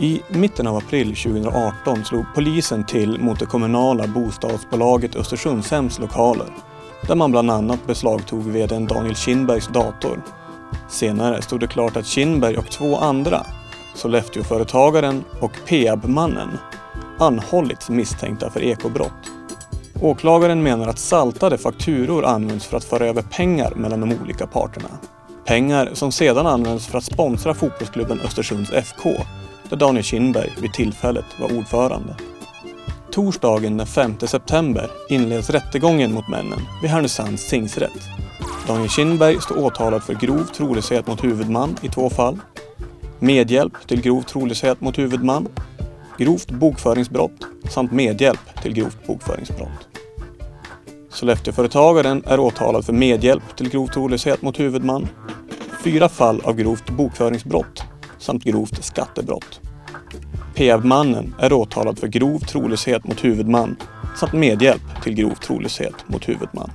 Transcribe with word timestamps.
I 0.00 0.22
mitten 0.28 0.66
av 0.66 0.76
april 0.76 1.16
2018 1.16 2.04
slog 2.04 2.24
polisen 2.34 2.86
till 2.86 3.20
mot 3.20 3.38
det 3.38 3.46
kommunala 3.46 4.06
bostadsbolaget 4.06 5.16
Östersundshems 5.16 5.98
lokaler 5.98 6.67
där 7.06 7.14
man 7.14 7.30
bland 7.30 7.50
annat 7.50 7.86
beslagtog 7.86 8.42
vdn 8.42 8.86
Daniel 8.86 9.16
Kindbergs 9.16 9.68
dator. 9.68 10.22
Senare 10.88 11.42
stod 11.42 11.60
det 11.60 11.66
klart 11.66 11.96
att 11.96 12.06
Kindberg 12.06 12.56
och 12.56 12.70
två 12.70 12.96
andra, 12.96 13.46
Sollefteåföretagaren 13.94 15.24
och 15.40 15.52
Peab-mannen, 15.66 16.58
anhållits 17.18 17.90
misstänkta 17.90 18.50
för 18.50 18.62
ekobrott. 18.62 19.32
Åklagaren 20.00 20.62
menar 20.62 20.88
att 20.88 20.98
saltade 20.98 21.58
fakturor 21.58 22.24
används 22.24 22.66
för 22.66 22.76
att 22.76 22.84
föra 22.84 23.06
över 23.06 23.22
pengar 23.22 23.72
mellan 23.74 24.00
de 24.00 24.16
olika 24.22 24.46
parterna. 24.46 24.88
Pengar 25.44 25.90
som 25.92 26.12
sedan 26.12 26.46
används 26.46 26.86
för 26.86 26.98
att 26.98 27.04
sponsra 27.04 27.54
fotbollsklubben 27.54 28.20
Östersunds 28.20 28.72
FK 28.72 29.10
där 29.68 29.76
Daniel 29.76 30.04
Kindberg 30.04 30.52
vid 30.60 30.72
tillfället 30.72 31.24
var 31.40 31.58
ordförande. 31.58 32.16
Torsdagen 33.18 33.76
den 33.76 33.86
5 33.86 34.18
september 34.18 34.90
inleds 35.08 35.50
rättegången 35.50 36.12
mot 36.12 36.28
männen 36.28 36.58
vid 36.82 36.90
Härnösands 36.90 37.48
tingsrätt. 37.48 38.08
Daniel 38.66 38.88
Kindberg 38.88 39.40
står 39.40 39.58
åtalad 39.58 40.02
för 40.02 40.14
grov 40.14 40.44
trolöshet 40.44 41.06
mot 41.06 41.24
huvudman 41.24 41.76
i 41.82 41.88
två 41.88 42.10
fall, 42.10 42.38
medhjälp 43.18 43.72
till 43.86 44.00
grov 44.00 44.22
trolöshet 44.22 44.80
mot 44.80 44.98
huvudman, 44.98 45.48
grovt 46.18 46.50
bokföringsbrott 46.50 47.46
samt 47.70 47.92
medhjälp 47.92 48.62
till 48.62 48.72
grovt 48.72 49.06
bokföringsbrott. 49.06 49.88
Sollefteåföretagaren 51.10 52.22
är 52.26 52.40
åtalad 52.40 52.84
för 52.84 52.92
medhjälp 52.92 53.56
till 53.56 53.70
grov 53.70 53.86
trolöshet 53.86 54.42
mot 54.42 54.60
huvudman, 54.60 55.08
fyra 55.84 56.08
fall 56.08 56.40
av 56.44 56.56
grovt 56.56 56.90
bokföringsbrott 56.90 57.82
samt 58.18 58.44
grovt 58.44 58.84
skattebrott. 58.84 59.60
PF-mannen 60.58 61.34
är 61.38 61.52
åtalad 61.52 61.98
för 61.98 62.06
grov 62.06 62.38
trolöshet 62.38 63.06
mot 63.06 63.24
huvudman 63.24 63.76
samt 64.16 64.32
medhjälp 64.32 65.02
till 65.02 65.14
grov 65.14 65.34
trolöshet 65.34 65.94
mot 66.06 66.28
huvudman. 66.28 66.70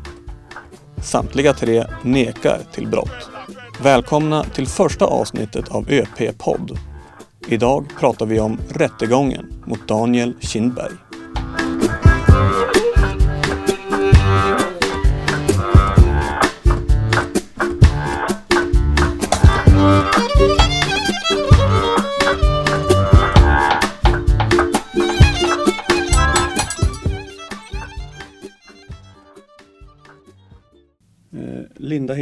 Samtliga 1.04 1.54
tre 1.54 1.86
nekar 2.02 2.60
till 2.72 2.88
brott. 2.88 3.30
Välkomna 3.82 4.44
till 4.44 4.68
första 4.68 5.06
avsnittet 5.06 5.70
av 5.70 5.90
ÖP-podd. 5.90 6.80
Idag 7.48 7.86
pratar 8.00 8.26
vi 8.26 8.40
om 8.40 8.60
rättegången 8.70 9.54
mot 9.66 9.88
Daniel 9.88 10.34
Kindberg. 10.40 10.94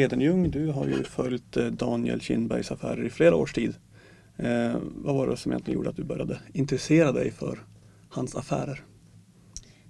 Hedenjung, 0.01 0.51
du 0.51 0.67
har 0.67 0.87
ju 0.87 1.03
följt 1.03 1.57
eh, 1.57 1.65
Daniel 1.65 2.21
Kindbergs 2.21 2.71
affärer 2.71 3.05
i 3.05 3.09
flera 3.09 3.35
års 3.35 3.53
tid. 3.53 3.75
Eh, 4.37 4.75
vad 4.81 5.15
var 5.15 5.27
det 5.27 5.37
som 5.37 5.51
egentligen 5.51 5.77
gjorde 5.77 5.89
att 5.89 5.95
du 5.95 6.03
började 6.03 6.39
intressera 6.53 7.11
dig 7.11 7.31
för 7.31 7.59
hans 8.09 8.35
affärer? 8.35 8.83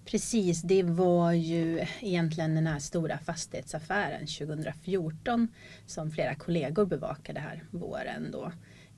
Precis, 0.06 0.62
det 0.62 0.84
var 0.84 1.32
ju 1.32 1.86
egentligen 2.02 2.56
den 2.56 2.68
här 2.68 2.80
stora 2.80 3.18
fastighetsaffären 3.18 4.28
2014 4.28 5.48
som 5.86 6.12
flera 6.12 6.36
kollegor 6.36 6.86
bevakade 6.86 7.40
här 7.40 7.64
våren 7.72 8.32
då. 8.32 8.52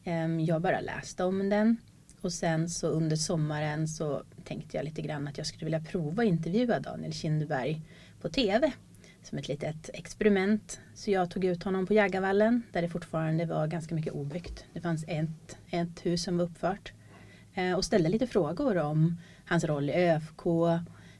Ehm, 0.03 0.39
jag 0.39 0.61
bara 0.61 0.81
läste 0.81 1.23
om 1.23 1.49
den 1.49 1.77
och 2.21 2.33
sen 2.33 2.69
så 2.69 2.87
under 2.87 3.15
sommaren 3.15 3.87
så 3.87 4.23
tänkte 4.43 4.77
jag 4.77 4.83
lite 4.83 5.01
grann 5.01 5.27
att 5.27 5.37
jag 5.37 5.47
skulle 5.47 5.65
vilja 5.65 5.83
prova 5.91 6.23
att 6.23 6.29
intervjua 6.29 6.79
Daniel 6.79 7.13
Kindberg 7.13 7.81
på 8.21 8.29
TV 8.29 8.71
som 9.23 9.37
ett 9.37 9.47
litet 9.47 9.89
experiment. 9.93 10.79
Så 10.93 11.11
jag 11.11 11.31
tog 11.31 11.45
ut 11.45 11.63
honom 11.63 11.85
på 11.85 11.93
Jägarvallen 11.93 12.63
där 12.71 12.81
det 12.81 12.89
fortfarande 12.89 13.45
var 13.45 13.67
ganska 13.67 13.95
mycket 13.95 14.13
obyggt. 14.13 14.65
Det 14.73 14.81
fanns 14.81 15.05
ett, 15.07 15.57
ett 15.69 16.05
hus 16.05 16.23
som 16.23 16.37
var 16.37 16.45
uppfört 16.45 16.93
eh, 17.53 17.73
och 17.73 17.85
ställde 17.85 18.09
lite 18.09 18.27
frågor 18.27 18.77
om 18.77 19.17
hans 19.45 19.63
roll 19.63 19.89
i 19.89 19.93
ÖFK, 19.93 20.41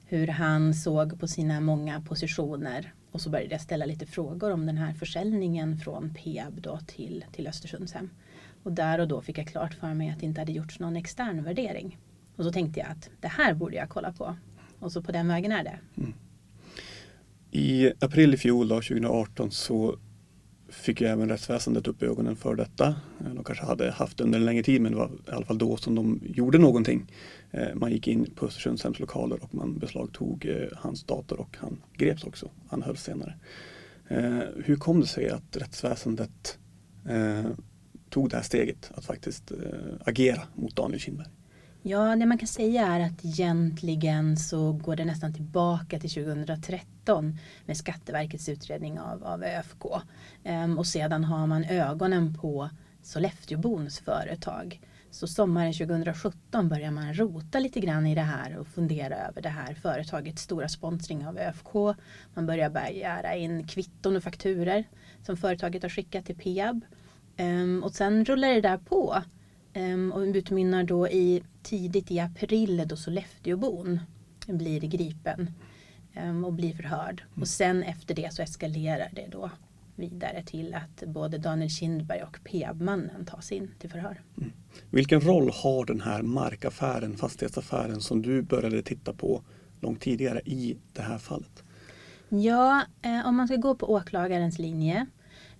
hur 0.05 0.27
han 0.27 0.73
såg 0.73 1.19
på 1.19 1.27
sina 1.27 1.59
många 1.59 2.01
positioner 2.01 2.93
och 3.11 3.21
så 3.21 3.29
började 3.29 3.51
jag 3.51 3.61
ställa 3.61 3.85
lite 3.85 4.05
frågor 4.05 4.51
om 4.51 4.65
den 4.65 4.77
här 4.77 4.93
försäljningen 4.93 5.77
från 5.77 6.13
Peab 6.13 6.61
då 6.61 6.79
till, 6.87 7.25
till 7.31 7.47
Östersundshem. 7.47 8.09
Och 8.63 8.71
där 8.71 8.99
och 8.99 9.07
då 9.07 9.21
fick 9.21 9.37
jag 9.37 9.47
klart 9.47 9.73
för 9.73 9.93
mig 9.93 10.09
att 10.09 10.19
det 10.19 10.25
inte 10.25 10.41
hade 10.41 10.51
gjorts 10.51 10.79
någon 10.79 10.95
extern 10.95 11.43
värdering. 11.43 11.97
Och 12.35 12.43
så 12.43 12.51
tänkte 12.51 12.79
jag 12.79 12.89
att 12.89 13.09
det 13.21 13.27
här 13.27 13.53
borde 13.53 13.75
jag 13.75 13.89
kolla 13.89 14.11
på. 14.11 14.35
Och 14.79 14.91
så 14.91 15.01
på 15.01 15.11
den 15.11 15.27
vägen 15.27 15.51
är 15.51 15.63
det. 15.63 15.79
Mm. 15.97 16.13
I 17.55 17.91
april 17.99 18.33
i 18.33 18.37
fjol, 18.37 18.67
då, 18.67 18.75
2018, 18.75 19.51
så 19.51 19.97
fick 20.69 21.01
ju 21.01 21.07
även 21.07 21.29
rättsväsendet 21.29 21.87
upp 21.87 22.03
ögonen 22.03 22.35
för 22.35 22.55
detta. 22.55 22.87
Eh, 23.19 23.33
de 23.33 23.43
kanske 23.43 23.65
hade 23.65 23.91
haft 23.91 24.17
det 24.17 24.23
under 24.23 24.39
en 24.39 24.45
längre 24.45 24.63
tid 24.63 24.81
men 24.81 24.91
det 24.91 24.97
var 24.97 25.11
i 25.27 25.31
alla 25.31 25.45
fall 25.45 25.57
då 25.57 25.77
som 25.77 25.95
de 25.95 26.21
gjorde 26.23 26.57
någonting. 26.57 27.11
Eh, 27.51 27.75
man 27.75 27.91
gick 27.91 28.07
in 28.07 28.25
på 28.35 28.45
Östersundshems 28.45 28.99
lokaler 28.99 29.43
och 29.43 29.55
man 29.55 29.79
beslagtog 29.79 30.45
eh, 30.45 30.77
hans 30.77 31.03
dator 31.03 31.39
och 31.39 31.57
han 31.59 31.81
greps 31.97 32.23
också. 32.23 32.49
Han 32.69 32.81
hölls 32.81 33.03
senare. 33.03 33.33
Hur 34.55 34.75
kom 34.75 34.99
det 34.99 35.07
sig 35.07 35.29
att 35.29 35.57
rättsväsendet 35.57 36.59
tog 38.09 38.29
det 38.29 38.35
här 38.35 38.43
steget 38.43 38.91
att 38.95 39.05
faktiskt 39.05 39.51
agera 40.05 40.41
mot 40.55 40.75
Daniel 40.75 40.99
Kindberg? 40.99 41.27
Ja, 41.85 42.15
det 42.15 42.25
man 42.25 42.37
kan 42.37 42.47
säga 42.47 42.87
är 42.87 42.99
att 42.99 43.25
egentligen 43.25 44.37
så 44.37 44.71
går 44.71 44.95
det 44.95 45.05
nästan 45.05 45.33
tillbaka 45.33 45.99
till 45.99 46.09
2013 46.09 47.37
med 47.65 47.77
Skatteverkets 47.77 48.49
utredning 48.49 48.99
av, 48.99 49.23
av 49.23 49.43
ÖFK. 49.43 49.85
Ehm, 50.43 50.77
och 50.77 50.87
sedan 50.87 51.23
har 51.23 51.47
man 51.47 51.63
ögonen 51.63 52.33
på 52.33 52.69
Sollefteåbons 53.01 53.99
företag. 53.99 54.81
Så 55.11 55.27
sommaren 55.27 55.73
2017 55.73 56.69
börjar 56.69 56.91
man 56.91 57.13
rota 57.13 57.59
lite 57.59 57.79
grann 57.79 58.07
i 58.07 58.15
det 58.15 58.21
här 58.21 58.57
och 58.57 58.67
fundera 58.67 59.15
över 59.15 59.41
det 59.41 59.49
här 59.49 59.73
företagets 59.73 60.41
stora 60.41 60.69
sponsring 60.69 61.27
av 61.27 61.37
ÖFK. 61.37 61.97
Man 62.33 62.45
börjar 62.45 62.69
begära 62.69 63.35
in 63.35 63.67
kvitton 63.67 64.15
och 64.15 64.23
fakturer 64.23 64.83
som 65.25 65.37
företaget 65.37 65.83
har 65.83 65.89
skickat 65.89 66.25
till 66.25 66.37
Peab. 66.37 66.85
Ehm, 67.37 67.83
och 67.83 67.91
sen 67.91 68.25
rullar 68.25 68.47
det 68.47 68.61
där 68.61 68.77
på. 68.77 69.23
Ehm, 69.73 70.11
och 70.11 70.19
utmynnar 70.19 70.83
då 70.83 71.07
i 71.07 71.43
tidigt 71.63 72.11
i 72.11 72.19
april 72.19 72.83
då 72.85 72.95
Sollefteåbon 72.95 73.99
blir 74.47 74.79
gripen 74.79 75.51
ehm, 76.13 76.45
och 76.45 76.53
blir 76.53 76.73
förhörd. 76.73 77.23
Och 77.35 77.47
sen 77.47 77.83
efter 77.83 78.15
det 78.15 78.33
så 78.33 78.41
eskalerar 78.41 79.09
det 79.11 79.27
då 79.31 79.51
vidare 79.95 80.43
till 80.43 80.73
att 80.73 81.03
både 81.07 81.37
Daniel 81.37 81.69
Kindberg 81.69 82.23
och 82.23 82.39
Peab-mannen 82.43 83.25
tas 83.25 83.51
in 83.51 83.71
till 83.79 83.89
förhör. 83.89 84.21
Vilken 84.89 85.21
roll 85.21 85.51
har 85.53 85.85
den 85.85 86.01
här 86.01 86.21
markaffären, 86.21 87.17
fastighetsaffären 87.17 88.01
som 88.01 88.21
du 88.21 88.41
började 88.41 88.81
titta 88.81 89.13
på 89.13 89.41
långt 89.79 90.01
tidigare 90.01 90.41
i 90.45 90.77
det 90.93 91.01
här 91.01 91.17
fallet? 91.17 91.63
Ja, 92.29 92.81
eh, 93.01 93.27
om 93.27 93.35
man 93.35 93.47
ska 93.47 93.57
gå 93.57 93.75
på 93.75 93.91
åklagarens 93.93 94.59
linje 94.59 95.05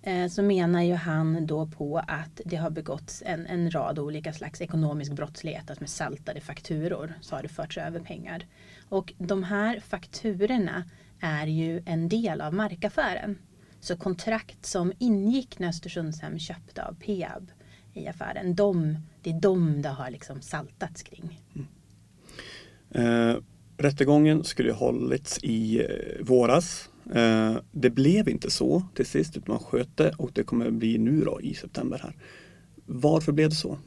Eh, 0.06 0.28
så 0.28 0.42
menar 0.42 0.82
ju 0.82 0.94
han 0.94 1.46
då 1.46 1.66
på 1.66 1.98
att 1.98 2.40
det 2.44 2.56
har 2.56 2.70
begåtts 2.70 3.22
en, 3.26 3.46
en 3.46 3.70
rad 3.70 3.98
olika 3.98 4.32
slags 4.32 4.60
ekonomisk 4.60 5.12
brottslighet, 5.12 5.70
att 5.70 5.80
med 5.80 5.90
saltade 5.90 6.40
fakturor 6.40 7.14
så 7.20 7.36
har 7.36 7.42
det 7.42 7.48
förts 7.48 7.78
över 7.78 8.00
pengar. 8.00 8.46
Och 8.88 9.12
de 9.18 9.42
här 9.42 9.80
fakturorna 9.80 10.84
är 11.20 11.46
ju 11.46 11.82
en 11.86 12.08
del 12.08 12.40
av 12.40 12.54
markaffären. 12.54 13.38
Så 13.80 13.96
kontrakt 13.96 14.66
som 14.66 14.92
ingick 14.98 15.58
när 15.58 15.68
Östersundshem 15.68 16.38
köpte 16.38 16.84
av 16.84 16.94
Peab 16.94 17.50
i 17.92 18.06
affären, 18.08 18.54
de, 18.54 18.96
det 19.22 19.30
är 19.30 19.40
de 19.40 19.82
det 19.82 19.88
har 19.88 20.10
liksom 20.10 20.40
saltats 20.40 21.02
kring. 21.02 21.40
Mm. 21.54 21.66
Eh, 22.90 23.36
rättegången 23.76 24.44
skulle 24.44 24.72
ha 24.72 24.78
hållits 24.78 25.38
i 25.42 25.80
eh, 25.80 26.24
våras. 26.24 26.90
Eh, 27.12 27.56
det 27.72 27.90
blev 27.90 28.28
inte 28.28 28.50
så 28.50 28.82
till 28.94 29.06
sist 29.06 29.36
utan 29.36 29.52
man 29.54 29.64
sköt 29.64 29.96
det 29.96 30.12
och 30.18 30.30
det 30.32 30.42
kommer 30.42 30.70
bli 30.70 30.98
nu 30.98 31.24
då 31.24 31.40
i 31.40 31.54
september 31.54 31.98
här. 32.02 32.16
Varför 32.86 33.32
blev 33.32 33.48
det 33.48 33.56
så? 33.56 33.78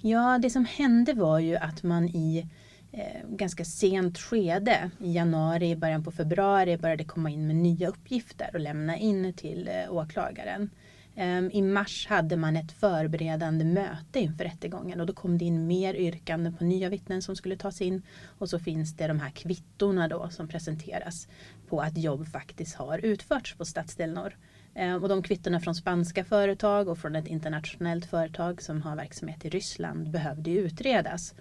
Ja, 0.00 0.38
det 0.38 0.50
som 0.50 0.64
hände 0.64 1.12
var 1.12 1.38
ju 1.38 1.56
att 1.56 1.82
man 1.82 2.08
i 2.08 2.46
eh, 2.92 3.28
ganska 3.28 3.64
sent 3.64 4.18
skede. 4.18 4.90
I 5.00 5.12
januari, 5.12 5.76
början 5.76 6.04
på 6.04 6.10
februari 6.10 6.76
började 6.76 7.04
komma 7.04 7.30
in 7.30 7.46
med 7.46 7.56
nya 7.56 7.88
uppgifter 7.88 8.50
och 8.54 8.60
lämna 8.60 8.96
in 8.96 9.32
till 9.32 9.68
eh, 9.68 9.94
åklagaren. 9.94 10.70
Ehm, 11.16 11.50
I 11.52 11.62
mars 11.62 12.06
hade 12.06 12.36
man 12.36 12.56
ett 12.56 12.72
förberedande 12.72 13.64
möte 13.64 14.20
inför 14.20 14.44
rättegången 14.44 15.00
och 15.00 15.06
då 15.06 15.12
kom 15.12 15.38
det 15.38 15.44
in 15.44 15.66
mer 15.66 15.94
yrkanden 15.94 16.54
på 16.54 16.64
nya 16.64 16.88
vittnen 16.88 17.22
som 17.22 17.36
skulle 17.36 17.56
tas 17.56 17.80
in. 17.80 18.02
Och 18.38 18.48
så 18.48 18.58
finns 18.58 18.96
det 18.96 19.06
de 19.06 19.20
här 19.20 19.30
kvittorna 19.30 20.08
då 20.08 20.28
som 20.30 20.48
presenteras 20.48 21.28
på 21.68 21.80
att 21.80 21.98
jobb 21.98 22.28
faktiskt 22.28 22.76
har 22.76 22.98
utförts 22.98 23.54
på 23.54 23.64
stadsdel 23.64 24.12
norr. 24.12 24.36
Ehm, 24.74 25.02
och 25.02 25.08
de 25.08 25.22
kvittorna 25.22 25.60
från 25.60 25.74
spanska 25.74 26.24
företag 26.24 26.88
och 26.88 26.98
från 26.98 27.16
ett 27.16 27.26
internationellt 27.26 28.06
företag 28.06 28.62
som 28.62 28.82
har 28.82 28.96
verksamhet 28.96 29.44
i 29.44 29.48
Ryssland 29.48 30.10
behövde 30.10 30.50
utredas. 30.50 31.34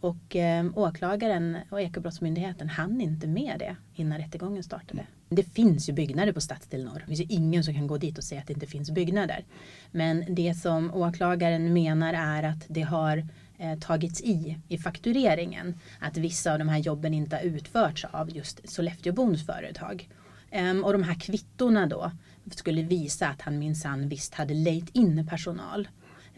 Och 0.00 0.36
eh, 0.36 0.66
åklagaren 0.74 1.58
och 1.70 1.80
Ekobrottsmyndigheten 1.80 2.68
hann 2.68 3.00
inte 3.00 3.26
med 3.26 3.56
det 3.58 3.76
innan 3.94 4.18
rättegången 4.18 4.62
startade. 4.62 5.06
Det 5.28 5.42
finns 5.42 5.88
ju 5.88 5.92
byggnader 5.92 6.32
på 6.32 6.40
stadsdel 6.40 6.84
norr. 6.84 6.98
Det 6.98 7.06
finns 7.06 7.20
ju 7.20 7.36
ingen 7.36 7.64
som 7.64 7.74
kan 7.74 7.86
gå 7.86 7.98
dit 7.98 8.18
och 8.18 8.24
säga 8.24 8.40
att 8.40 8.46
det 8.46 8.52
inte 8.52 8.66
finns 8.66 8.90
byggnader. 8.90 9.44
Men 9.90 10.24
det 10.28 10.54
som 10.54 10.94
åklagaren 10.94 11.72
menar 11.72 12.14
är 12.14 12.42
att 12.42 12.64
det 12.68 12.82
har 12.82 13.28
eh, 13.58 13.78
tagits 13.78 14.20
i 14.20 14.58
i 14.68 14.78
faktureringen. 14.78 15.78
Att 16.00 16.16
vissa 16.16 16.52
av 16.52 16.58
de 16.58 16.68
här 16.68 16.78
jobben 16.78 17.14
inte 17.14 17.36
har 17.36 17.42
utförts 17.42 18.04
av 18.04 18.36
just 18.36 18.68
Sollefteåbons 18.68 19.46
företag. 19.46 20.08
Ehm, 20.50 20.84
och 20.84 20.92
de 20.92 21.02
här 21.02 21.20
kvittorna 21.20 21.86
då 21.86 22.12
skulle 22.50 22.82
visa 22.82 23.28
att 23.28 23.42
han 23.42 23.58
minsann 23.58 24.08
visst 24.08 24.34
hade 24.34 24.54
lejt 24.54 24.90
in 24.96 25.26
personal 25.26 25.88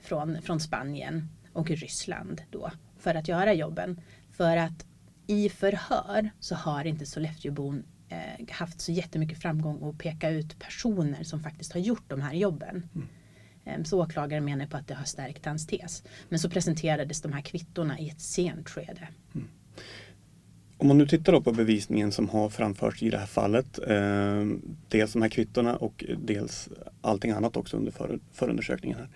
från, 0.02 0.43
från 0.43 0.61
Spanien 0.61 1.29
och 1.52 1.70
Ryssland 1.70 2.43
då 2.50 2.70
för 2.99 3.14
att 3.14 3.29
göra 3.29 3.55
jobben. 3.55 4.00
För 4.32 4.56
att 4.56 4.87
i 5.26 5.49
förhör 5.49 6.31
så 6.40 6.55
har 6.55 6.85
inte 6.85 7.06
Sollefteåbon 7.06 7.85
eh, 8.08 8.49
haft 8.50 8.81
så 8.81 8.93
jättemycket 8.93 9.38
framgång 9.38 9.88
att 9.88 9.99
peka 9.99 10.31
ut 10.31 10.58
personer 10.58 11.22
som 11.22 11.40
faktiskt 11.40 11.72
har 11.72 11.81
gjort 11.81 12.05
de 12.08 12.20
här 12.20 12.34
jobben. 12.34 12.88
Mm. 12.94 13.08
Eh, 13.64 13.84
så 13.84 14.02
åklagaren 14.02 14.44
menar 14.44 14.66
på 14.66 14.76
att 14.76 14.88
det 14.88 14.94
har 14.94 15.05
stärkt 15.05 15.46
hans 15.46 15.66
tes. 15.66 16.02
Men 16.28 16.38
så 16.38 16.50
presenterades 16.50 17.20
de 17.20 17.32
här 17.32 17.40
kvittorna 17.40 17.99
i 17.99 18.08
ett 18.08 18.20
sent 18.20 18.69
skede. 18.69 19.08
Mm. 19.34 19.49
Om 20.81 20.88
man 20.88 20.99
nu 20.99 21.06
tittar 21.06 21.40
på 21.40 21.52
bevisningen 21.52 22.12
som 22.12 22.28
har 22.28 22.49
framförts 22.49 23.02
i 23.02 23.10
det 23.10 23.19
här 23.19 23.26
fallet. 23.26 23.78
Eh, 23.78 24.46
dels 24.88 25.12
de 25.12 25.22
här 25.22 25.28
kvittorna 25.28 25.76
och 25.76 26.04
dels 26.19 26.69
allting 27.00 27.31
annat 27.31 27.56
också 27.56 27.76
under 27.76 27.93
för, 27.93 28.19
förundersökningen. 28.32 28.99
Här. 28.99 29.08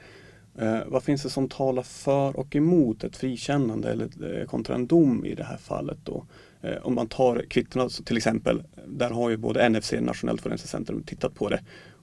Eh, 0.59 0.83
vad 0.87 1.03
finns 1.03 1.23
det 1.23 1.31
som 1.31 1.49
talar 1.49 1.83
för 1.83 2.37
och 2.37 2.57
emot 2.57 3.05
ett 3.05 3.17
frikännande 3.17 3.93
eller 3.93 4.41
eh, 4.41 4.47
kontra 4.47 4.75
en 4.75 4.87
dom 4.87 5.25
i 5.25 5.35
det 5.35 5.45
här 5.45 5.57
fallet? 5.57 5.99
Då? 6.05 6.27
Eh, 6.63 6.77
om 6.83 6.95
man 6.95 7.07
tar 7.07 7.45
kvittona 7.49 7.89
till 7.89 8.17
exempel, 8.17 8.63
där 8.87 9.11
har 9.11 9.31
ju 9.31 9.37
både 9.37 9.69
NFC, 9.69 9.93
Nationellt 10.01 10.41
forensiskt 10.41 10.71
centrum, 10.71 11.03
tittat 11.03 11.35
på 11.35 11.49
det 11.49 11.61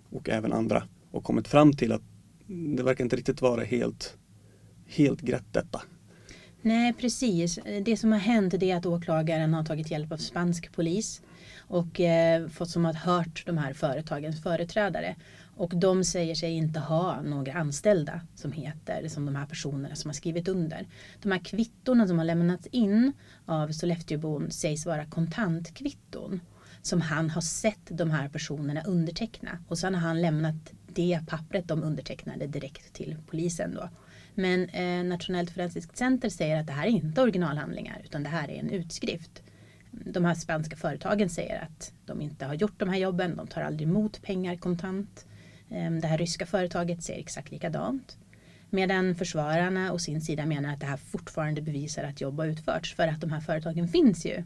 och 0.10 0.30
även 0.30 0.54
andra 0.54 0.84
och 1.12 1.24
kommit 1.24 1.48
fram 1.48 1.74
till 1.74 1.92
att 1.92 2.02
det 2.48 2.84
verkar 2.84 3.04
inte 3.04 3.16
riktigt 3.16 3.42
vara 3.42 3.64
helt, 3.64 4.18
helt 4.88 5.22
grätt 5.22 5.54
detta. 5.54 5.82
Nej, 6.62 6.94
precis. 6.94 7.60
Det 7.86 7.98
som 7.98 8.12
har 8.12 8.20
hänt 8.20 8.54
är 8.54 8.76
att 8.76 8.86
åklagaren 8.86 9.54
har 9.54 9.64
tagit 9.64 9.92
hjälp 9.92 10.12
av 10.12 10.18
spansk 10.18 10.72
polis 10.72 11.22
och 11.58 12.00
eh, 12.00 12.48
fått 12.48 12.70
som 12.70 12.86
att 12.86 12.96
hört 12.96 13.44
de 13.46 13.58
här 13.58 13.74
företagens 13.74 14.44
företrädare. 14.44 15.16
Och 15.60 15.74
de 15.76 16.04
säger 16.04 16.36
sig 16.36 16.52
inte 16.52 16.80
ha 16.80 17.22
några 17.22 17.54
anställda 17.54 18.22
som 18.36 18.52
heter 18.52 19.08
som 19.08 19.26
de 19.26 19.36
här 19.36 19.46
personerna 19.46 19.96
som 19.96 20.10
har 20.10 20.14
skrivit 20.14 20.48
under. 20.48 20.88
De 21.22 21.32
här 21.32 21.40
kvittorna 21.40 22.08
som 22.08 22.18
har 22.18 22.26
lämnats 22.26 22.68
in 22.68 23.14
av 23.46 23.72
Sollefteåbon 23.72 24.52
sägs 24.52 24.86
vara 24.86 25.06
kontantkvitton 25.06 26.40
som 26.82 27.02
han 27.02 27.30
har 27.30 27.42
sett 27.42 27.80
de 27.88 28.12
här 28.12 28.30
personerna 28.30 28.84
underteckna. 28.84 29.58
Och 29.68 29.78
sen 29.78 29.96
har 29.96 30.02
han 30.02 30.22
lämnat 30.22 30.74
det 30.88 31.20
pappret 31.28 31.68
de 31.68 31.84
undertecknade 31.84 32.48
direkt 32.48 32.94
till 32.94 33.18
polisen. 33.28 33.74
Då. 33.76 33.90
Men 34.36 34.70
eh, 34.70 35.04
Nationellt 35.04 35.52
forensiskt 35.52 35.98
center 35.98 36.30
säger 36.30 36.60
att 36.60 36.68
det 36.68 36.74
här 36.74 36.88
är 36.88 36.92
inte 36.92 37.22
originalhandlingar 37.22 38.02
utan 38.04 38.24
det 38.24 38.30
här 38.30 38.50
är 38.50 38.60
en 38.60 38.70
utskrift. 38.70 39.44
De 39.92 40.26
här 40.26 40.36
spanska 40.36 40.76
företagen 40.76 41.30
säger 41.30 41.62
att 41.64 41.94
de 42.06 42.22
inte 42.22 42.46
har 42.46 42.54
gjort 42.54 42.80
de 42.80 42.90
här 42.90 42.98
jobben, 42.98 43.36
de 43.36 43.48
tar 43.48 43.62
aldrig 43.62 43.88
emot 43.90 44.22
pengar 44.22 44.56
kontant. 44.56 45.26
Ehm, 45.72 46.00
det 46.00 46.08
här 46.08 46.18
ryska 46.18 46.46
företaget 46.46 47.04
ser 47.04 47.20
exakt 47.20 47.52
likadant. 47.52 48.18
Medan 48.70 49.16
försvararna 49.16 49.92
och 49.92 50.02
sin 50.02 50.22
sida 50.22 50.46
menar 50.46 50.74
att 50.74 50.80
det 50.80 50.86
här 50.86 50.98
fortfarande 50.98 51.62
bevisar 51.62 52.04
att 52.04 52.22
jobb 52.22 52.40
har 52.40 52.46
utförts 52.46 52.96
för 52.96 53.08
att 53.08 53.22
de 53.22 53.32
här 53.32 53.42
företagen 53.42 53.88
finns 53.88 54.26
ju. 54.26 54.44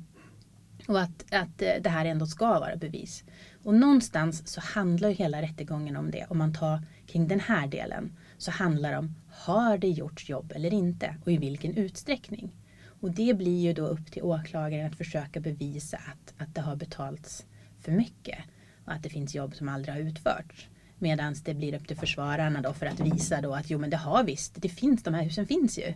Och 0.88 1.02
att, 1.02 1.34
att 1.34 1.62
eh, 1.62 1.74
det 1.82 1.90
här 1.90 2.06
ändå 2.06 2.26
ska 2.26 2.60
vara 2.60 2.76
bevis. 2.76 3.24
Och 3.64 3.74
någonstans 3.74 4.48
så 4.48 4.62
handlar 4.62 5.10
ju 5.10 5.16
hela 5.16 5.42
rättegången 5.42 5.96
om 5.98 6.12
det. 6.12 6.26
Om 6.30 6.38
man 6.38 6.54
tar 6.54 6.82
kring 7.08 7.28
den 7.28 7.40
här 7.40 7.68
delen 7.68 8.18
så 8.38 8.52
handlar 8.52 8.92
det 8.92 8.98
om 8.98 9.16
har 9.30 9.78
det 9.78 9.90
gjorts 9.90 10.30
jobb 10.30 10.52
eller 10.56 10.74
inte 10.74 11.16
och 11.26 11.32
i 11.32 11.38
vilken 11.38 11.78
utsträckning. 11.78 12.52
Och 12.86 13.12
det 13.12 13.34
blir 13.34 13.62
ju 13.62 13.74
då 13.74 13.88
upp 13.88 14.12
till 14.12 14.24
åklagaren 14.24 14.86
att 14.86 14.98
försöka 14.98 15.40
bevisa 15.40 15.98
att, 15.98 16.34
att 16.38 16.56
det 16.56 16.62
har 16.62 16.76
betalts 16.76 17.46
för 17.80 17.92
mycket 17.92 18.40
och 18.86 18.94
att 18.94 19.04
det 19.04 19.10
finns 19.10 19.36
jobb 19.36 19.56
som 19.56 19.70
aldrig 19.70 19.96
har 19.96 20.02
utförts. 20.02 20.70
Medan 21.04 21.36
det 21.44 21.54
blir 21.54 21.76
upp 21.76 21.88
till 21.88 21.98
försvararna 21.98 22.62
då 22.62 22.74
för 22.74 22.86
att 22.86 23.00
visa 23.00 23.42
då 23.42 23.54
att 23.54 23.70
jo 23.70 23.80
men 23.80 23.90
det 23.90 23.98
har 23.98 24.24
visst, 24.24 24.62
det 24.62 24.70
finns, 24.70 25.04
de 25.04 25.14
här 25.14 25.24
husen 25.24 25.48
finns 25.48 25.80
ju. 25.80 25.94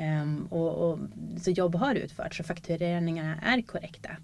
Um, 0.00 0.46
och, 0.46 0.90
och, 0.90 0.98
så 1.40 1.50
jobb 1.50 1.74
har 1.74 1.94
utförts 1.94 2.40
och 2.40 2.46
faktureringarna 2.46 3.40
är 3.42 3.62
korrekta. 3.62 4.16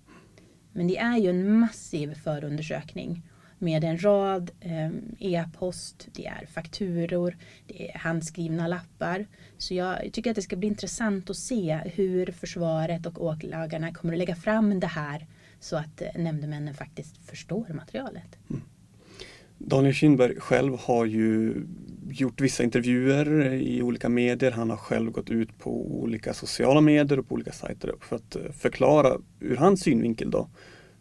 Men 0.72 0.86
det 0.86 0.98
är 0.98 1.18
ju 1.18 1.30
en 1.30 1.58
massiv 1.58 2.14
förundersökning 2.14 3.22
med 3.58 3.84
en 3.84 4.04
rad 4.04 4.50
um, 4.64 5.16
e-post, 5.18 6.08
det 6.12 6.26
är 6.26 6.46
fakturor, 6.46 7.36
det 7.66 7.90
är 7.90 7.98
handskrivna 7.98 8.66
lappar. 8.66 9.26
Så 9.58 9.74
jag 9.74 10.12
tycker 10.12 10.30
att 10.30 10.36
det 10.36 10.42
ska 10.42 10.56
bli 10.56 10.68
intressant 10.68 11.30
att 11.30 11.36
se 11.36 11.80
hur 11.84 12.26
försvaret 12.32 13.06
och 13.06 13.24
åklagarna 13.24 13.92
kommer 13.92 14.12
att 14.14 14.18
lägga 14.18 14.36
fram 14.36 14.80
det 14.80 14.86
här 14.86 15.26
så 15.60 15.76
att 15.76 16.02
eh, 16.02 16.08
nämndemännen 16.14 16.74
faktiskt 16.74 17.16
förstår 17.26 17.66
materialet. 17.74 18.38
Mm. 18.50 18.62
Daniel 19.62 19.94
Kindberg 19.94 20.40
själv 20.40 20.76
har 20.78 21.04
ju 21.04 21.54
gjort 22.10 22.40
vissa 22.40 22.62
intervjuer 22.62 23.52
i 23.52 23.82
olika 23.82 24.08
medier. 24.08 24.50
Han 24.50 24.70
har 24.70 24.76
själv 24.76 25.10
gått 25.10 25.30
ut 25.30 25.58
på 25.58 26.00
olika 26.00 26.34
sociala 26.34 26.80
medier 26.80 27.18
och 27.18 27.28
på 27.28 27.34
olika 27.34 27.52
sajter 27.52 27.92
för 28.00 28.16
att 28.16 28.36
eh, 28.36 28.42
förklara 28.52 29.18
ur 29.40 29.56
hans 29.56 29.80
synvinkel 29.80 30.30
då 30.30 30.48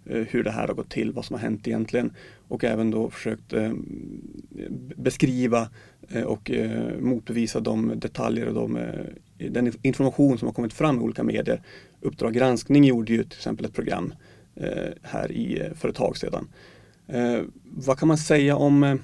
eh, 0.05 0.21
hur 0.29 0.43
det 0.43 0.51
här 0.51 0.67
har 0.67 0.73
gått 0.73 0.89
till, 0.89 1.11
vad 1.11 1.25
som 1.25 1.33
har 1.33 1.41
hänt 1.41 1.67
egentligen 1.67 2.13
och 2.47 2.63
även 2.63 2.91
då 2.91 3.09
försökt 3.09 3.53
eh, 3.53 3.71
beskriva 4.95 5.69
och 6.25 6.51
motbevisa 6.99 7.59
de 7.59 7.99
detaljer 7.99 8.47
och 8.47 8.53
de, 8.53 8.79
den 9.49 9.73
information 9.81 10.37
som 10.37 10.47
har 10.47 10.53
kommit 10.53 10.73
fram 10.73 10.99
i 10.99 11.03
olika 11.03 11.23
medier. 11.23 11.61
Uppdrag 12.01 12.33
granskning 12.33 12.83
gjorde 12.83 13.13
ju 13.13 13.23
till 13.23 13.37
exempel 13.37 13.65
ett 13.65 13.73
program 13.73 14.13
här 15.01 15.31
i, 15.31 15.69
för 15.75 15.89
ett 15.89 15.95
tag 15.95 16.17
sedan 16.17 16.47
Eh, 17.09 17.41
vad 17.63 17.99
kan 17.99 18.07
man 18.07 18.17
säga 18.17 18.55
om, 18.55 18.83
eh, 18.83 18.95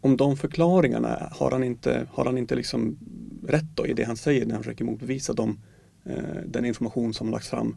om 0.00 0.16
de 0.16 0.36
förklaringarna? 0.36 1.28
Har 1.32 1.50
han 1.50 1.64
inte, 1.64 2.06
har 2.12 2.24
han 2.24 2.38
inte 2.38 2.54
liksom 2.54 2.98
rätt 3.46 3.76
då 3.76 3.86
i 3.86 3.92
det 3.92 4.04
han 4.04 4.16
säger 4.16 4.46
när 4.46 4.54
han 4.54 4.62
försöker 4.62 4.84
motbevisa 4.84 5.32
dem, 5.32 5.58
eh, 6.04 6.14
den 6.46 6.64
information 6.64 7.14
som 7.14 7.30
lagts 7.30 7.48
fram 7.48 7.76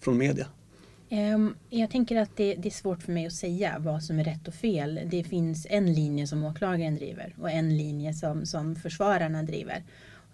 från 0.00 0.18
media? 0.18 0.46
Ehm, 1.10 1.54
jag 1.70 1.90
tänker 1.90 2.16
att 2.16 2.36
det, 2.36 2.54
det, 2.54 2.68
är 2.68 2.70
svårt 2.70 3.02
för 3.02 3.12
mig 3.12 3.26
att 3.26 3.32
säga 3.32 3.76
vad 3.78 4.02
som 4.02 4.18
är 4.18 4.24
rätt 4.24 4.48
och 4.48 4.54
fel. 4.54 5.00
Det 5.10 5.24
finns 5.24 5.66
en 5.70 5.92
linje 5.92 6.26
som 6.26 6.44
åklagaren 6.44 6.94
driver 6.94 7.34
och 7.40 7.50
en 7.50 7.76
linje 7.76 8.14
som, 8.14 8.46
som 8.46 8.76
försvararna 8.76 9.42
driver. 9.42 9.84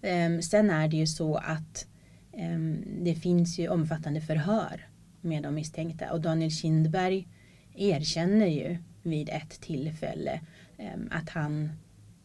Ehm, 0.02 0.42
sen 0.42 0.70
är 0.70 0.88
det 0.88 0.96
ju 0.96 1.06
så 1.06 1.36
att 1.36 1.86
ehm, 2.32 2.84
det 3.04 3.14
finns 3.14 3.58
ju 3.58 3.68
omfattande 3.68 4.20
förhör 4.20 4.86
med 5.20 5.42
de 5.42 5.54
misstänkta 5.54 6.12
och 6.12 6.20
Daniel 6.20 6.50
Kindberg 6.50 7.28
erkänner 7.76 8.46
ju 8.46 8.78
vid 9.02 9.28
ett 9.28 9.60
tillfälle 9.60 10.40
ehm, 10.78 11.08
att 11.10 11.30
han 11.30 11.72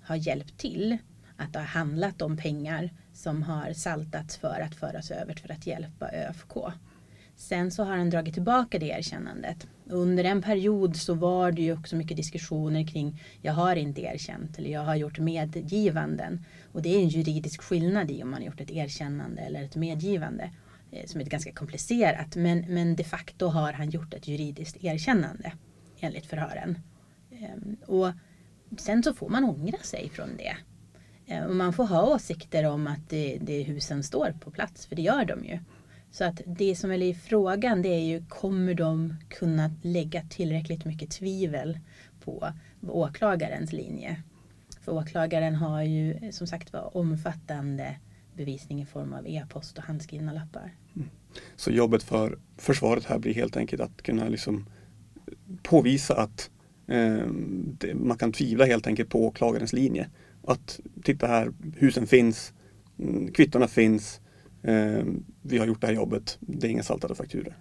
har 0.01 0.15
hjälpt 0.15 0.57
till. 0.57 0.97
Att 1.37 1.53
det 1.53 1.59
har 1.59 1.65
handlat 1.65 2.21
om 2.21 2.37
pengar 2.37 2.89
som 3.13 3.43
har 3.43 3.73
saltats 3.73 4.37
för 4.37 4.59
att 4.61 4.75
föras 4.75 5.11
över 5.11 5.33
för 5.33 5.51
att 5.51 5.67
hjälpa 5.67 6.09
ÖFK. 6.11 6.57
Sen 7.35 7.71
så 7.71 7.83
har 7.83 7.97
han 7.97 8.09
dragit 8.09 8.33
tillbaka 8.33 8.79
det 8.79 8.85
erkännandet. 8.85 9.67
Under 9.85 10.23
en 10.23 10.41
period 10.41 10.95
så 10.95 11.13
var 11.13 11.51
det 11.51 11.61
ju 11.61 11.73
också 11.73 11.95
mycket 11.95 12.17
diskussioner 12.17 12.87
kring 12.87 13.21
jag 13.41 13.53
har 13.53 13.75
inte 13.75 14.01
erkänt 14.01 14.57
eller 14.57 14.69
jag 14.69 14.83
har 14.83 14.95
gjort 14.95 15.19
medgivanden. 15.19 16.45
Och 16.71 16.81
det 16.81 16.95
är 16.95 16.99
en 16.99 17.09
juridisk 17.09 17.61
skillnad 17.61 18.11
i 18.11 18.23
om 18.23 18.29
man 18.29 18.41
har 18.41 18.45
gjort 18.45 18.61
ett 18.61 18.71
erkännande 18.71 19.41
eller 19.41 19.63
ett 19.63 19.75
medgivande. 19.75 20.51
Eh, 20.95 21.05
som 21.05 21.21
är 21.21 21.25
ganska 21.25 21.51
komplicerat. 21.51 22.35
Men, 22.35 22.65
men 22.67 22.95
de 22.95 23.03
facto 23.03 23.47
har 23.47 23.73
han 23.73 23.89
gjort 23.89 24.13
ett 24.13 24.27
juridiskt 24.27 24.83
erkännande 24.83 25.53
enligt 25.99 26.25
förhören. 26.25 26.79
Ehm, 27.31 27.77
och 27.85 28.11
sen 28.77 29.03
så 29.03 29.13
får 29.13 29.29
man 29.29 29.43
ångra 29.43 29.77
sig 29.77 30.09
från 30.09 30.29
det. 30.37 30.57
Ehm, 31.27 31.49
och 31.49 31.55
man 31.55 31.73
får 31.73 31.85
ha 31.85 32.15
åsikter 32.15 32.63
om 32.63 32.87
att 32.87 33.09
det, 33.09 33.37
det 33.41 33.63
husen 33.63 34.03
står 34.03 34.35
på 34.39 34.51
plats, 34.51 34.85
för 34.85 34.95
det 34.95 35.01
gör 35.01 35.25
de 35.25 35.45
ju. 35.45 35.59
Så 36.11 36.23
att 36.23 36.41
det 36.45 36.75
som 36.75 36.91
är 36.91 37.01
i 37.01 37.13
frågan 37.13 37.81
det 37.81 37.89
är 37.89 38.03
ju 38.03 38.25
kommer 38.25 38.73
de 38.73 39.15
kunna 39.29 39.71
lägga 39.81 40.21
tillräckligt 40.29 40.85
mycket 40.85 41.11
tvivel 41.11 41.79
på 42.19 42.53
åklagarens 42.87 43.73
linje? 43.73 44.23
För 44.81 44.91
åklagaren 44.91 45.55
har 45.55 45.81
ju 45.83 46.31
som 46.31 46.47
sagt 46.47 46.73
var 46.73 46.97
omfattande 46.97 47.95
bevisning 48.35 48.81
i 48.81 48.85
form 48.85 49.13
av 49.13 49.27
e-post 49.27 49.77
och 49.77 49.83
handskrivna 49.83 50.33
lappar. 50.33 50.75
Mm. 50.95 51.09
Så 51.55 51.71
jobbet 51.71 52.03
för 52.03 52.39
försvaret 52.57 53.05
här 53.05 53.19
blir 53.19 53.33
helt 53.33 53.57
enkelt 53.57 53.81
att 53.81 54.01
kunna 54.01 54.29
liksom 54.29 54.65
påvisa 55.63 56.15
att 56.15 56.49
eh, 56.87 57.27
det, 57.79 57.95
man 57.95 58.17
kan 58.17 58.31
tvivla 58.31 58.65
helt 58.65 58.87
enkelt 58.87 59.09
på 59.09 59.25
åklagarens 59.25 59.73
linje. 59.73 60.09
Att 60.47 60.79
titta 61.03 61.27
här, 61.27 61.51
husen 61.77 62.07
finns, 62.07 62.53
mm, 62.99 63.31
kvittona 63.31 63.67
finns, 63.67 64.21
eh, 64.63 65.05
vi 65.41 65.57
har 65.57 65.65
gjort 65.65 65.81
det 65.81 65.87
här 65.87 65.93
jobbet, 65.93 66.37
det 66.39 66.67
är 66.67 66.71
inga 66.71 66.83
saltade 66.83 67.15
fakturer. 67.15 67.57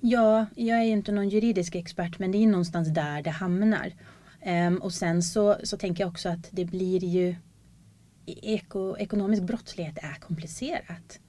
Ja, 0.00 0.46
jag 0.54 0.78
är 0.78 0.82
inte 0.84 1.12
någon 1.12 1.28
juridisk 1.28 1.74
expert 1.74 2.18
men 2.18 2.32
det 2.32 2.38
är 2.38 2.46
någonstans 2.46 2.88
där 2.88 3.22
det 3.22 3.30
hamnar. 3.30 3.92
Um, 4.46 4.76
och 4.76 4.92
sen 4.92 5.22
så, 5.22 5.56
så 5.62 5.76
tänker 5.76 6.04
jag 6.04 6.10
också 6.10 6.28
att 6.28 6.48
det 6.50 6.64
blir 6.64 7.04
ju 7.04 7.34
eko, 8.26 8.96
ekonomisk 8.96 9.42
brottslighet 9.42 9.98
är 10.02 10.14
komplicerat. 10.14 11.20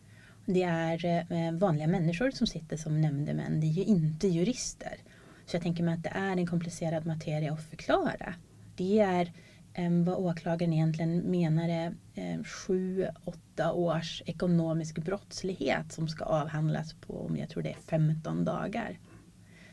Det 0.45 0.63
är 0.63 1.05
eh, 1.05 1.51
vanliga 1.51 1.87
människor 1.87 2.31
som 2.31 2.47
sitter 2.47 2.77
som 2.77 3.01
nämndemän, 3.01 3.59
det 3.59 3.67
är 3.67 3.71
ju 3.71 3.83
inte 3.83 4.27
jurister. 4.27 4.97
Så 5.45 5.55
jag 5.55 5.63
tänker 5.63 5.83
mig 5.83 5.93
att 5.93 6.03
det 6.03 6.13
är 6.15 6.37
en 6.37 6.47
komplicerad 6.47 7.05
materia 7.05 7.53
att 7.53 7.63
förklara. 7.63 8.33
Det 8.75 8.99
är 8.99 9.31
ehm, 9.73 10.03
vad 10.03 10.15
åklagaren 10.15 10.73
egentligen 10.73 11.17
menar 11.17 11.69
är 11.69 11.95
ehm, 12.15 12.43
sju, 12.43 13.07
åtta 13.23 13.73
års 13.73 14.23
ekonomisk 14.25 14.97
brottslighet 14.97 15.91
som 15.91 16.07
ska 16.07 16.25
avhandlas 16.25 16.93
på, 16.93 17.25
om 17.25 17.37
jag 17.37 17.49
tror 17.49 17.63
det 17.63 17.69
är 17.69 17.81
15 17.87 18.45
dagar. 18.45 18.99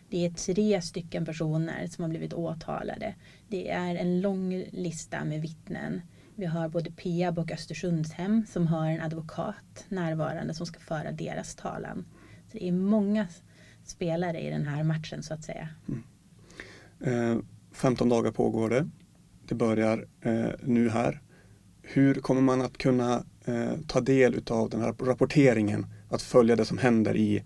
Det 0.09 0.27
är 0.27 0.31
tre 0.31 0.83
stycken 0.83 1.25
personer 1.25 1.87
som 1.87 2.05
har 2.05 2.09
blivit 2.09 2.33
åtalade. 2.33 3.15
Det 3.49 3.71
är 3.71 3.95
en 3.95 4.21
lång 4.21 4.65
lista 4.71 5.25
med 5.25 5.43
vittnen. 5.43 6.01
Vi 6.41 6.47
har 6.47 6.69
både 6.69 6.91
Peab 6.91 7.39
och 7.39 7.51
Östersundshem 7.51 8.47
som 8.47 8.67
har 8.67 8.87
en 8.87 9.01
advokat 9.01 9.85
närvarande 9.89 10.55
som 10.55 10.67
ska 10.67 10.81
föra 10.81 11.13
deras 11.13 11.55
talan. 11.55 12.05
Så 12.53 12.59
det 12.59 12.69
är 12.69 12.73
många 12.73 13.27
spelare 13.85 14.41
i 14.41 14.51
den 14.51 14.67
här 14.67 14.85
matchen 14.85 15.23
så 15.23 15.35
att 15.35 15.45
säga. 15.45 15.69
Mm. 15.89 17.37
Eh, 17.37 17.43
15 17.73 18.09
dagar 18.09 18.31
pågår 18.31 18.71
det. 18.71 18.89
Det 19.49 19.55
börjar 19.55 20.07
eh, 20.21 20.51
nu 20.63 20.89
här. 20.89 21.21
Hur 21.83 22.15
kommer 22.15 22.41
man 22.41 22.63
att 22.63 22.79
kunna 22.79 23.25
eh, 23.45 23.73
ta 23.87 24.01
del 24.01 24.43
av 24.51 24.71
den 24.71 24.81
här 24.81 24.95
rapporteringen? 24.99 25.87
Att 26.09 26.23
följa 26.23 26.57
det 26.57 26.65
som 26.65 26.79
händer 26.79 27.17
i, 27.17 27.45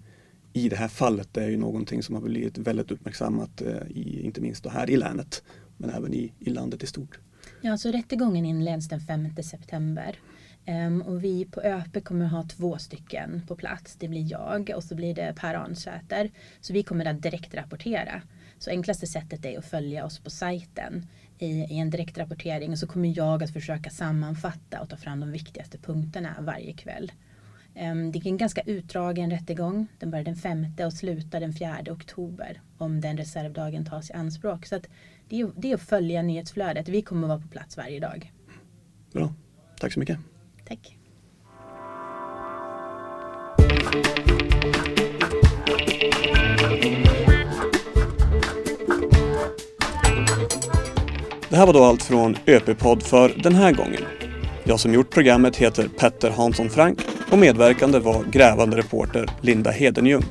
i 0.52 0.68
det 0.68 0.76
här 0.76 0.88
fallet. 0.88 1.28
Det 1.32 1.44
är 1.44 1.48
ju 1.48 1.56
någonting 1.56 2.02
som 2.02 2.14
har 2.14 2.22
blivit 2.22 2.58
väldigt 2.58 2.90
uppmärksammat, 2.90 3.62
eh, 3.62 3.82
i, 3.90 4.22
inte 4.24 4.40
minst 4.40 4.66
här 4.66 4.90
i 4.90 4.96
länet, 4.96 5.42
men 5.76 5.90
även 5.90 6.14
i, 6.14 6.32
i 6.38 6.50
landet 6.50 6.82
i 6.82 6.86
stort. 6.86 7.18
Ja, 7.66 7.76
så 7.76 7.90
rättegången 7.90 8.44
inleds 8.44 8.88
den 8.88 9.00
5 9.00 9.42
september. 9.42 10.18
Um, 10.66 11.02
och 11.02 11.24
vi 11.24 11.44
på 11.44 11.60
ÖP 11.60 12.04
kommer 12.04 12.26
ha 12.26 12.42
två 12.42 12.78
stycken 12.78 13.42
på 13.48 13.56
plats. 13.56 13.96
Det 13.96 14.08
blir 14.08 14.30
jag 14.30 14.72
och 14.76 14.84
så 14.84 14.94
blir 14.94 15.14
det 15.14 15.34
Per 15.36 15.54
Arnsäter. 15.54 16.30
Så 16.60 16.72
vi 16.72 16.82
kommer 16.82 17.04
att 17.04 17.22
direkt 17.22 17.54
rapportera. 17.54 18.22
Så 18.58 18.70
enklaste 18.70 19.06
sättet 19.06 19.44
är 19.44 19.58
att 19.58 19.64
följa 19.64 20.04
oss 20.04 20.18
på 20.18 20.30
sajten 20.30 21.06
i, 21.38 21.46
i 21.46 21.78
en 21.78 21.90
direktrapportering 21.90 22.70
och 22.70 22.78
så 22.78 22.86
kommer 22.86 23.18
jag 23.18 23.42
att 23.42 23.52
försöka 23.52 23.90
sammanfatta 23.90 24.80
och 24.80 24.88
ta 24.88 24.96
fram 24.96 25.20
de 25.20 25.32
viktigaste 25.32 25.78
punkterna 25.78 26.34
varje 26.40 26.72
kväll. 26.72 27.12
Um, 27.74 28.12
det 28.12 28.18
är 28.18 28.26
en 28.26 28.36
ganska 28.36 28.60
utdragen 28.60 29.30
rättegång. 29.30 29.86
Den 29.98 30.10
börjar 30.10 30.24
den 30.24 30.36
5 30.36 30.66
och 30.86 30.92
slutar 30.92 31.40
den 31.40 31.52
4 31.52 31.76
oktober 31.90 32.60
om 32.78 33.00
den 33.00 33.16
reservdagen 33.16 33.84
tas 33.84 34.10
i 34.10 34.12
anspråk. 34.12 34.66
Så 34.66 34.76
att 34.76 34.88
det 35.28 35.40
är, 35.40 35.50
det 35.56 35.70
är 35.70 35.74
att 35.74 35.82
följa 35.82 36.22
nyhetsflödet. 36.22 36.88
Vi 36.88 37.02
kommer 37.02 37.28
vara 37.28 37.40
på 37.40 37.48
plats 37.48 37.76
varje 37.76 38.00
dag. 38.00 38.32
Bra. 39.12 39.32
Tack 39.80 39.92
så 39.92 40.00
mycket. 40.00 40.18
Tack. 40.68 40.98
Det 51.48 51.58
här 51.58 51.66
var 51.66 51.72
då 51.72 51.84
allt 51.84 52.02
från 52.02 52.36
ÖP-podd 52.46 53.02
för 53.02 53.42
den 53.42 53.54
här 53.54 53.72
gången. 53.72 54.02
Jag 54.64 54.80
som 54.80 54.94
gjort 54.94 55.10
programmet 55.10 55.56
heter 55.56 55.88
Petter 55.88 56.30
Hansson 56.30 56.70
Frank 56.70 56.98
och 57.30 57.38
medverkande 57.38 57.98
var 57.98 58.24
grävande 58.24 58.76
reporter 58.76 59.28
Linda 59.40 59.70
Hedenjung. 59.70 60.24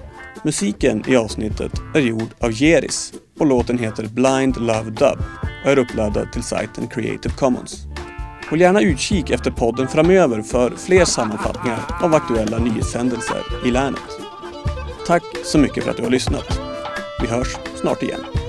Musiken 0.43 1.03
i 1.07 1.15
avsnittet 1.15 1.71
är 1.95 1.99
gjord 1.99 2.29
av 2.39 2.51
Jeris 2.51 3.13
och 3.39 3.45
låten 3.45 3.77
heter 3.77 4.07
Blind 4.07 4.57
Love 4.57 4.89
Dub 4.89 5.23
och 5.63 5.71
är 5.71 5.79
uppladdad 5.79 6.31
till 6.31 6.43
sajten 6.43 6.87
Creative 6.87 7.35
Commons. 7.35 7.85
Håll 8.49 8.61
gärna 8.61 8.81
utkik 8.81 9.29
efter 9.29 9.51
podden 9.51 9.87
framöver 9.87 10.41
för 10.41 10.69
fler 10.69 11.05
sammanfattningar 11.05 11.79
av 12.01 12.15
aktuella 12.15 12.57
nyhetshändelser 12.57 13.41
i 13.65 13.71
länet. 13.71 13.99
Tack 15.07 15.23
så 15.43 15.57
mycket 15.57 15.83
för 15.83 15.91
att 15.91 15.97
du 15.97 16.03
har 16.03 16.11
lyssnat. 16.11 16.59
Vi 17.21 17.27
hörs 17.27 17.57
snart 17.75 18.03
igen. 18.03 18.42